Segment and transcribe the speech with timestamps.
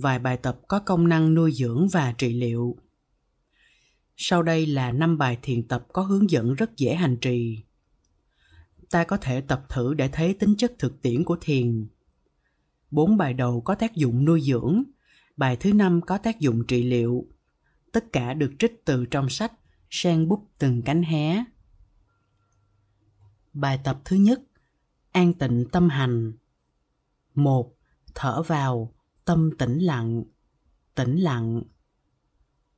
[0.00, 2.76] vài bài tập có công năng nuôi dưỡng và trị liệu.
[4.16, 7.64] Sau đây là năm bài thiền tập có hướng dẫn rất dễ hành trì.
[8.90, 11.86] Ta có thể tập thử để thấy tính chất thực tiễn của thiền.
[12.90, 14.82] Bốn bài đầu có tác dụng nuôi dưỡng,
[15.36, 17.26] bài thứ năm có tác dụng trị liệu.
[17.92, 19.52] Tất cả được trích từ trong sách
[19.90, 21.44] Sen bút từng cánh hé.
[23.52, 24.40] Bài tập thứ nhất
[25.12, 26.32] An tịnh tâm hành
[27.34, 27.74] một
[28.14, 28.94] Thở vào,
[29.28, 30.24] tâm tĩnh lặng,
[30.94, 31.62] tĩnh lặng.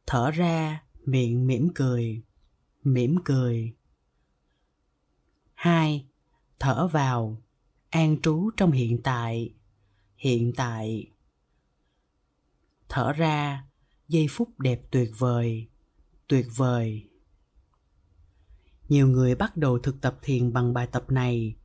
[0.07, 2.23] Thở ra, miệng mỉm cười,
[2.83, 3.77] mỉm cười.
[5.55, 6.07] hai
[6.59, 7.43] Thở vào,
[7.91, 9.55] an trú trong hiện tại,
[10.17, 11.11] hiện tại.
[12.89, 13.65] Thở ra,
[14.09, 15.69] giây phút đẹp tuyệt vời,
[16.29, 17.11] tuyệt vời.
[18.89, 21.57] Nhiều người bắt đầu thực tập thiền bằng bài tập này.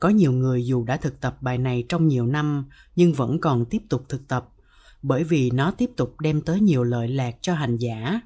[0.00, 2.64] Có nhiều người dù đã thực tập bài này trong nhiều năm
[2.96, 4.48] nhưng vẫn còn tiếp tục thực tập
[5.06, 8.20] bởi vì nó tiếp tục đem tới nhiều lợi lạc cho hành giả.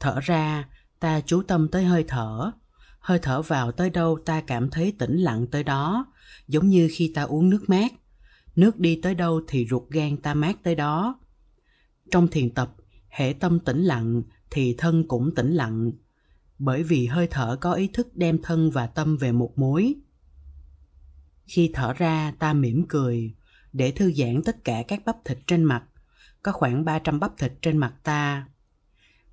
[0.00, 0.68] Thở ra,
[1.00, 2.50] ta chú tâm tới hơi thở.
[2.98, 6.06] Hơi thở vào tới đâu ta cảm thấy tĩnh lặng tới đó,
[6.48, 7.92] giống như khi ta uống nước mát.
[8.56, 11.20] Nước đi tới đâu thì ruột gan ta mát tới đó.
[12.10, 12.74] Trong thiền tập,
[13.08, 15.92] hệ tâm tĩnh lặng thì thân cũng tĩnh lặng,
[16.58, 19.94] bởi vì hơi thở có ý thức đem thân và tâm về một mối.
[21.46, 23.34] Khi thở ra ta mỉm cười
[23.72, 25.84] để thư giãn tất cả các bắp thịt trên mặt.
[26.42, 28.46] Có khoảng 300 bắp thịt trên mặt ta.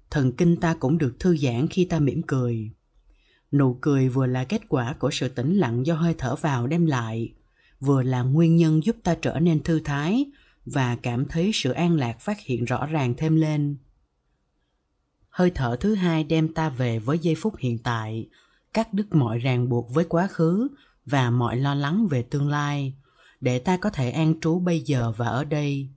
[0.09, 2.71] Thần kinh ta cũng được thư giãn khi ta mỉm cười.
[3.51, 6.85] Nụ cười vừa là kết quả của sự tĩnh lặng do hơi thở vào đem
[6.85, 7.33] lại,
[7.79, 10.25] vừa là nguyên nhân giúp ta trở nên thư thái
[10.65, 13.77] và cảm thấy sự an lạc phát hiện rõ ràng thêm lên
[15.31, 18.27] hơi thở thứ hai đem ta về với giây phút hiện tại.
[18.73, 20.67] Cắt đứt mọi ràng buộc với quá khứ
[21.05, 22.93] và mọi lo lắng về tương lai.
[23.41, 25.89] Để ta có thể an trú bây giờ và ở đây.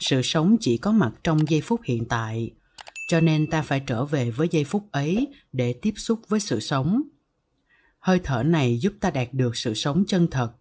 [0.00, 2.50] Sự sống chỉ có mặt trong giây phút hiện tại,
[3.08, 6.60] cho nên ta phải trở về với giây phút ấy để tiếp xúc với sự
[6.60, 7.02] sống.
[7.98, 10.52] Hơi thở này giúp ta đạt được sự sống chân thật,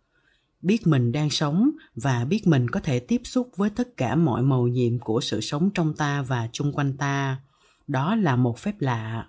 [0.62, 4.42] biết mình đang sống và biết mình có thể tiếp xúc với tất cả mọi
[4.42, 7.38] màu nhiệm của sự sống trong ta và chung quanh ta
[7.88, 9.28] đó là một phép lạ.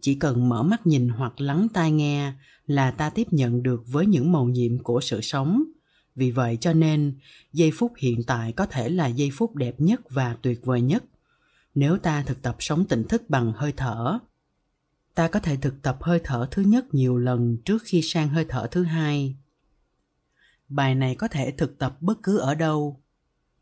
[0.00, 2.32] Chỉ cần mở mắt nhìn hoặc lắng tai nghe
[2.66, 5.64] là ta tiếp nhận được với những màu nhiệm của sự sống.
[6.14, 7.14] Vì vậy cho nên,
[7.52, 11.04] giây phút hiện tại có thể là giây phút đẹp nhất và tuyệt vời nhất.
[11.74, 14.18] Nếu ta thực tập sống tỉnh thức bằng hơi thở,
[15.14, 18.44] ta có thể thực tập hơi thở thứ nhất nhiều lần trước khi sang hơi
[18.48, 19.36] thở thứ hai.
[20.68, 23.00] Bài này có thể thực tập bất cứ ở đâu.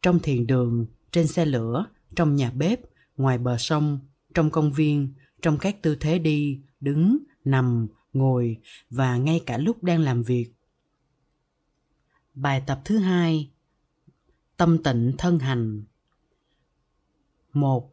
[0.02, 1.86] Trong thiền đường, trên xe lửa,
[2.16, 2.80] trong nhà bếp
[3.16, 3.98] ngoài bờ sông,
[4.34, 8.60] trong công viên, trong các tư thế đi, đứng, nằm, ngồi
[8.90, 10.52] và ngay cả lúc đang làm việc.
[12.34, 13.50] Bài tập thứ hai
[14.56, 15.84] Tâm tịnh thân hành
[17.52, 17.90] một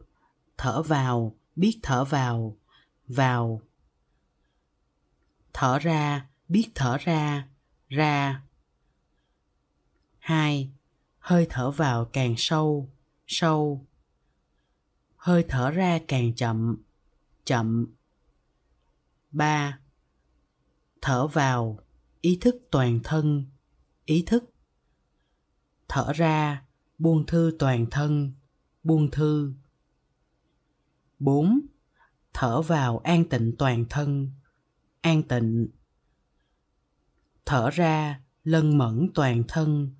[0.56, 2.56] Thở vào, biết thở vào,
[3.08, 3.62] vào.
[5.52, 7.48] Thở ra, biết thở ra,
[7.88, 8.42] ra.
[10.18, 10.70] hai
[11.18, 12.88] Hơi thở vào càng sâu,
[13.26, 13.86] sâu
[15.24, 16.76] hơi thở ra càng chậm
[17.44, 17.86] chậm.
[19.30, 19.78] Ba,
[21.02, 21.78] thở vào,
[22.20, 23.44] ý thức toàn thân,
[24.04, 24.44] ý thức.
[25.88, 26.64] Thở ra,
[26.98, 28.32] buông thư toàn thân,
[28.82, 29.54] buông thư.
[31.18, 31.60] Bốn,
[32.32, 34.30] thở vào an tịnh toàn thân,
[35.00, 35.68] an tịnh.
[37.44, 39.94] Thở ra, lân mẫn toàn thân,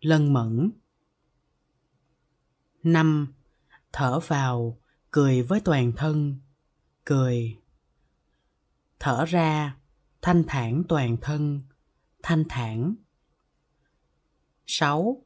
[0.00, 0.70] lân mẫn.
[2.82, 3.35] Năm
[3.96, 4.78] thở vào,
[5.10, 6.40] cười với toàn thân.
[7.04, 7.56] Cười.
[8.98, 9.76] Thở ra,
[10.22, 11.62] thanh thản toàn thân.
[12.22, 12.94] Thanh thản.
[14.66, 15.22] Sáu.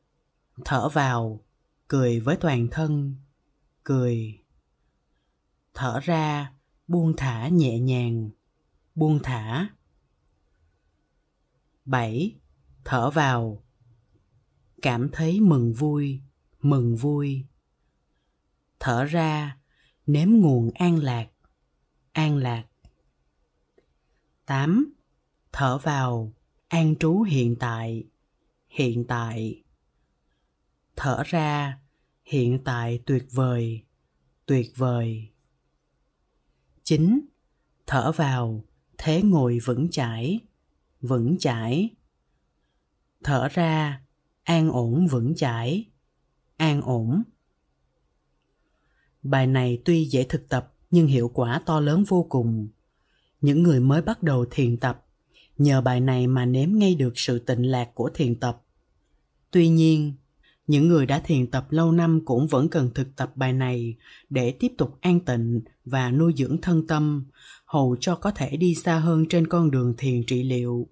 [0.65, 1.45] Thở vào,
[1.89, 3.15] cười với toàn thân.
[3.85, 4.39] Cười.
[5.75, 6.53] Thở ra,
[6.89, 8.31] buông thả nhẹ nhàng.
[8.95, 9.69] Buông thả.
[11.85, 12.37] Bảy.
[12.85, 13.65] Thở vào.
[14.83, 16.23] Cảm thấy mừng vui
[16.63, 17.45] mừng vui
[18.81, 19.57] thở ra
[20.07, 21.27] nếm nguồn an lạc
[22.13, 22.65] an lạc
[24.51, 24.95] 8.
[25.53, 26.33] Thở vào,
[26.69, 28.05] an trú hiện tại,
[28.69, 29.63] hiện tại.
[30.97, 31.79] Thở ra,
[32.25, 33.83] hiện tại tuyệt vời,
[34.47, 35.29] tuyệt vời.
[36.83, 37.21] 9.
[37.87, 38.65] Thở vào,
[38.99, 40.41] thế ngồi vững chãi,
[41.01, 41.91] vững chãi.
[43.25, 44.03] Thở ra,
[44.43, 45.85] an ổn vững chãi,
[46.57, 47.23] an ổn.
[49.23, 52.69] Bài này tuy dễ thực tập nhưng hiệu quả to lớn vô cùng.
[53.41, 55.07] Những người mới bắt đầu thiền tập,
[55.59, 58.63] nhờ bài này mà nếm ngay được sự tịnh lạc của thiền tập.
[59.51, 60.15] Tuy nhiên,
[60.67, 63.97] những người đã thiền tập lâu năm cũng vẫn cần thực tập bài này
[64.31, 67.25] để tiếp tục an tịnh và nuôi dưỡng thân tâm
[67.65, 70.89] hầu cho có thể đi xa hơn trên con đường thiền trị liệu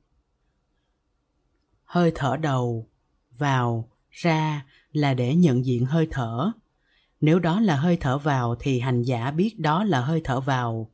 [1.85, 2.89] hơi thở đầu
[3.37, 6.53] vào ra là để nhận diện hơi thở
[7.21, 10.91] nếu đó là hơi thở vào thì hành giả biết đó là hơi thở vào.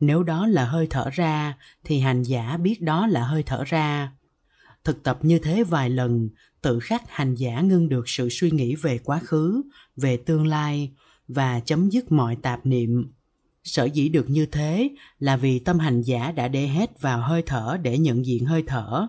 [0.00, 4.12] Nếu đó là hơi thở ra thì hành giả biết đó là hơi thở ra.
[4.84, 6.28] Thực tập như thế vài lần,
[6.62, 9.62] tự khắc hành giả ngưng được sự suy nghĩ về quá khứ,
[9.96, 10.90] về tương lai
[11.28, 13.12] và chấm dứt mọi tạp niệm.
[13.64, 17.42] Sở dĩ được như thế là vì tâm hành giả đã để hết vào hơi
[17.46, 19.06] thở để nhận diện hơi thở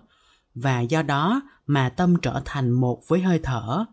[0.56, 3.86] và do đó mà tâm trở thành một với hơi thở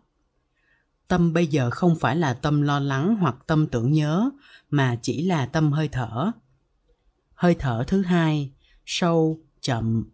[1.09, 4.29] tâm bây giờ không phải là tâm lo lắng hoặc tâm tưởng nhớ,
[4.69, 6.31] mà chỉ là tâm hơi thở.
[7.33, 8.51] Hơi thở thứ hai,
[8.85, 10.09] sâu, chậm,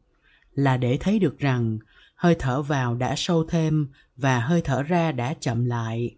[0.53, 1.79] là để thấy được rằng
[2.15, 6.15] hơi thở vào đã sâu thêm và hơi thở ra đã chậm lại.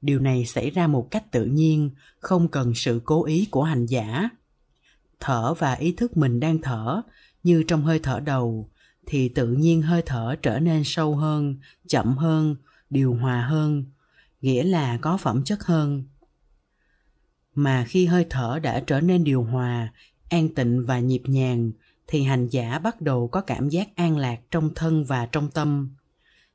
[0.00, 3.86] Điều này xảy ra một cách tự nhiên, không cần sự cố ý của hành
[3.86, 4.28] giả.
[5.20, 7.02] Thở và ý thức mình đang thở,
[7.42, 8.70] như trong hơi thở đầu,
[9.06, 11.56] thì tự nhiên hơi thở trở nên sâu hơn,
[11.86, 12.56] chậm hơn,
[12.90, 13.84] điều hòa hơn
[14.40, 16.04] nghĩa là có phẩm chất hơn.
[17.54, 19.92] Mà khi hơi thở đã trở nên điều hòa,
[20.30, 21.72] an tịnh và nhịp nhàng,
[22.06, 25.90] thì hành giả bắt đầu có cảm giác an lạc trong thân và trong tâm.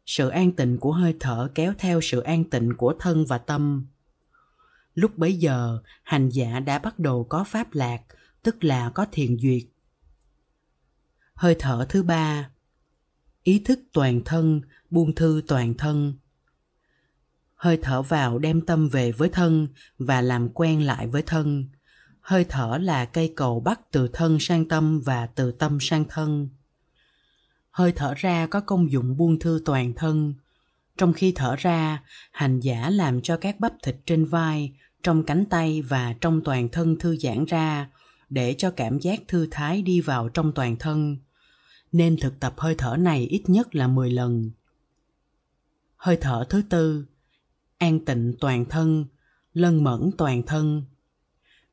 [0.05, 3.87] Sự an tịnh của hơi thở kéo theo sự an tịnh của thân và tâm.
[4.93, 8.01] Lúc bấy giờ, hành giả đã bắt đầu có pháp lạc,
[8.43, 9.63] tức là có thiền duyệt.
[11.33, 12.49] Hơi thở thứ ba,
[13.43, 16.13] ý thức toàn thân, buông thư toàn thân
[17.61, 19.67] hơi thở vào đem tâm về với thân
[19.97, 21.65] và làm quen lại với thân.
[22.21, 26.49] Hơi thở là cây cầu bắt từ thân sang tâm và từ tâm sang thân.
[27.71, 30.33] Hơi thở ra có công dụng buông thư toàn thân.
[30.97, 34.73] Trong khi thở ra hành giả làm cho các bắp thịt trên vai
[35.03, 37.89] trong cánh tay và trong toàn thân thư giãn ra
[38.29, 41.17] để cho cảm giác thư thái đi vào trong toàn thân.
[41.91, 44.51] Nên thực tập hơi thở này ít nhất là 10 lần.
[45.97, 47.05] Hơi thở thứ tư,
[47.81, 49.05] an tịnh toàn thân,
[49.53, 50.83] lân mẫn toàn thân.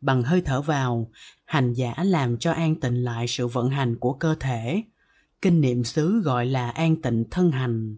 [0.01, 1.11] Bằng hơi thở vào,
[1.45, 4.83] hành giả làm cho an tịnh lại sự vận hành của cơ thể.
[5.43, 7.97] Kinh niệm xứ gọi là an tịnh thân hành.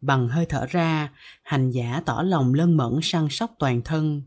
[0.00, 1.12] Bằng hơi thở ra,
[1.42, 4.22] hành giả tỏ lòng lân mẫn săn sóc toàn thân.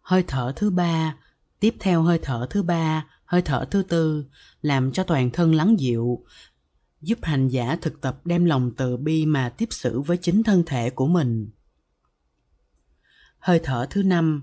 [0.00, 1.16] Hơi thở thứ ba,
[1.60, 4.24] tiếp theo hơi thở thứ ba, hơi thở thứ tư,
[4.62, 6.24] làm cho toàn thân lắng dịu,
[7.00, 10.62] giúp hành giả thực tập đem lòng từ bi mà tiếp xử với chính thân
[10.66, 11.50] thể của mình.
[13.46, 14.42] Hơi thở thứ năm,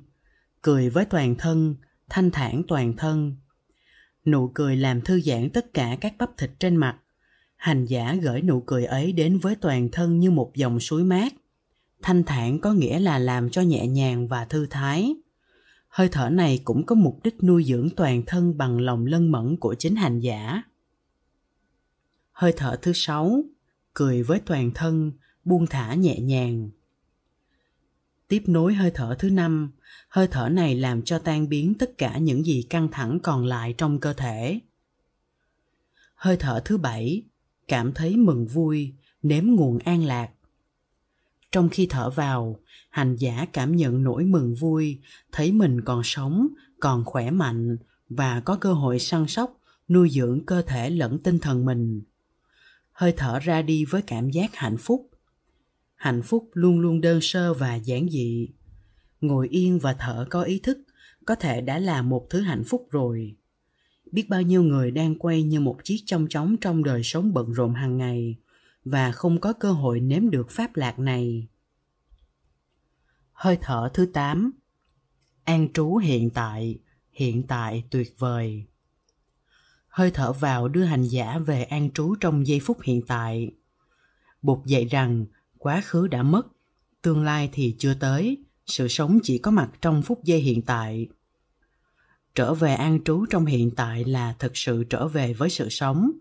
[0.61, 1.75] cười với toàn thân,
[2.09, 3.35] thanh thản toàn thân.
[4.25, 6.97] Nụ cười làm thư giãn tất cả các bắp thịt trên mặt.
[7.55, 11.33] Hành giả gửi nụ cười ấy đến với toàn thân như một dòng suối mát.
[12.01, 15.15] Thanh thản có nghĩa là làm cho nhẹ nhàng và thư thái.
[15.87, 19.57] Hơi thở này cũng có mục đích nuôi dưỡng toàn thân bằng lòng lân mẫn
[19.57, 20.63] của chính hành giả.
[22.31, 23.43] Hơi thở thứ sáu,
[23.93, 25.11] cười với toàn thân,
[25.45, 26.69] buông thả nhẹ nhàng.
[28.33, 29.71] Tiếp nối hơi thở thứ năm,
[30.09, 33.75] hơi thở này làm cho tan biến tất cả những gì căng thẳng còn lại
[33.77, 34.59] trong cơ thể.
[36.15, 37.23] Hơi thở thứ bảy,
[37.67, 40.29] cảm thấy mừng vui, nếm nguồn an lạc.
[41.51, 42.59] Trong khi thở vào,
[42.89, 44.99] hành giả cảm nhận nỗi mừng vui,
[45.31, 46.47] thấy mình còn sống,
[46.79, 47.77] còn khỏe mạnh
[48.09, 49.59] và có cơ hội săn sóc,
[49.89, 52.01] nuôi dưỡng cơ thể lẫn tinh thần mình.
[52.91, 55.09] Hơi thở ra đi với cảm giác hạnh phúc.
[56.03, 58.49] Hạnh phúc luôn luôn đơn sơ và giản dị.
[59.21, 60.77] Ngồi yên và thở có ý thức
[61.25, 63.35] có thể đã là một thứ hạnh phúc rồi.
[64.11, 67.51] Biết bao nhiêu người đang quay như một chiếc trong chóng trong đời sống bận
[67.51, 68.35] rộn hàng ngày
[68.85, 71.47] và không có cơ hội nếm được pháp lạc này.
[73.33, 74.51] Hơi thở thứ 8
[75.43, 76.79] An trú hiện tại,
[77.11, 78.65] hiện tại tuyệt vời.
[79.87, 83.51] Hơi thở vào đưa hành giả về an trú trong giây phút hiện tại.
[84.41, 85.25] Bục dạy rằng
[85.63, 86.47] quá khứ đã mất,
[87.01, 91.07] tương lai thì chưa tới, sự sống chỉ có mặt trong phút giây hiện tại.
[92.35, 96.11] Trở về an trú trong hiện tại là thực sự trở về với sự sống,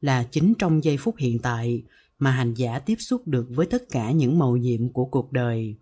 [0.00, 1.82] là chính trong giây phút hiện tại
[2.18, 5.76] mà hành giả tiếp xúc được với tất cả những màu nhiệm của cuộc đời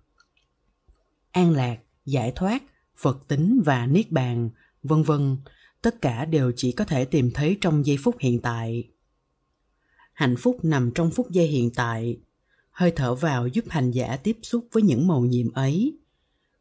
[1.32, 2.62] an lạc, giải thoát,
[2.96, 4.50] Phật tính và niết bàn,
[4.82, 5.36] vân vân,
[5.82, 8.88] tất cả đều chỉ có thể tìm thấy trong giây phút hiện tại.
[10.12, 12.20] Hạnh phúc nằm trong phút giây hiện tại.
[12.80, 15.98] Hơi thở vào giúp hành giả tiếp xúc với những màu nhiệm ấy.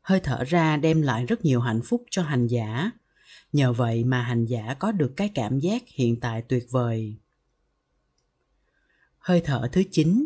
[0.02, 2.92] Hơi thở ra đem lại rất nhiều hạnh phúc cho hành giả.
[3.54, 7.16] Nhờ vậy mà hành giả có được cái cảm giác hiện tại tuyệt vời.
[9.18, 10.26] Hơi thở thứ chín,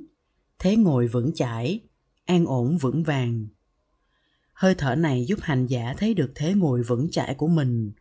[0.60, 1.80] thế ngồi vững chãi,
[2.26, 3.48] an ổn vững vàng
[4.54, 7.92] hơi thở này giúp hành giả thấy được thế ngồi vững chãi của mình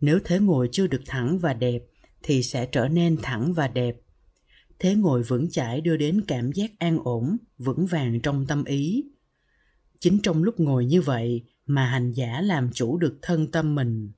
[0.00, 1.82] nếu thế ngồi chưa được thẳng và đẹp
[2.22, 3.96] thì sẽ trở nên thẳng và đẹp
[4.80, 9.04] thế ngồi vững chãi đưa đến cảm giác an ổn, vững vàng trong tâm ý.
[10.00, 14.12] Chính trong lúc ngồi như vậy mà hành giả làm chủ được thân tâm mình.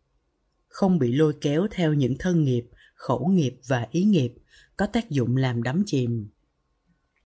[0.69, 4.35] Không bị lôi kéo theo những thân nghiệp, khẩu nghiệp và ý nghiệp
[4.77, 6.29] có tác dụng làm đắm chìm.